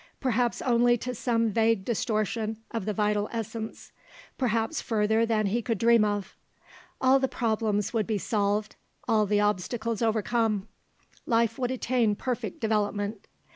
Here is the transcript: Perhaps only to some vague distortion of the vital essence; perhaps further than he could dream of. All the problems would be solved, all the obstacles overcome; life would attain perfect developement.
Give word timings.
Perhaps 0.19 0.63
only 0.63 0.97
to 0.97 1.13
some 1.13 1.51
vague 1.51 1.85
distortion 1.85 2.57
of 2.71 2.85
the 2.85 2.91
vital 2.93 3.29
essence; 3.31 3.91
perhaps 4.35 4.81
further 4.81 5.27
than 5.27 5.45
he 5.45 5.61
could 5.61 5.77
dream 5.77 6.03
of. 6.03 6.35
All 6.99 7.19
the 7.19 7.27
problems 7.27 7.93
would 7.93 8.07
be 8.07 8.17
solved, 8.17 8.75
all 9.07 9.27
the 9.27 9.41
obstacles 9.41 10.01
overcome; 10.01 10.67
life 11.27 11.59
would 11.59 11.69
attain 11.69 12.15
perfect 12.15 12.59
developement. 12.61 13.27